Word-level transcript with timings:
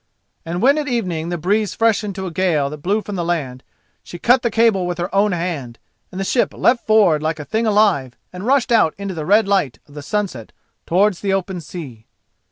And 0.43 0.63
when 0.63 0.79
at 0.79 0.87
evening 0.87 1.29
the 1.29 1.37
breeze 1.37 1.75
freshened 1.75 2.15
to 2.15 2.25
a 2.25 2.31
gale 2.31 2.71
that 2.71 2.79
blew 2.81 3.03
from 3.03 3.13
the 3.13 3.23
land, 3.23 3.61
she 4.01 4.17
cut 4.17 4.41
the 4.41 4.49
cable 4.49 4.87
with 4.87 4.97
her 4.97 5.13
own 5.13 5.31
hand, 5.31 5.77
and 6.11 6.19
the 6.19 6.25
ship 6.25 6.55
leapt 6.55 6.87
forward 6.87 7.21
like 7.21 7.39
a 7.39 7.45
thing 7.45 7.67
alive, 7.67 8.17
and 8.33 8.43
rushed 8.47 8.71
out 8.71 8.95
in 8.97 9.09
the 9.09 9.25
red 9.27 9.47
light 9.47 9.77
of 9.87 9.93
the 9.93 10.01
sunset 10.01 10.53
towards 10.87 11.19
the 11.19 11.33
open 11.33 11.61
sea. 11.61 12.07